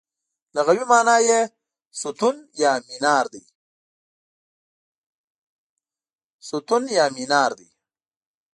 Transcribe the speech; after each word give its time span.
لغوي 0.55 0.85
مانا 0.91 1.17
یې 1.29 1.39
ستون 6.49 6.85
یا 6.95 7.03
مینار 7.11 7.49
دی. 7.61 7.67